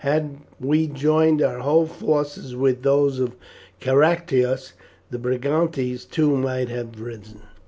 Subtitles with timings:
[0.01, 3.35] Had we joined our whole forces with those of
[3.79, 4.73] Caractacus
[5.11, 7.41] the Brigantes too might have risen.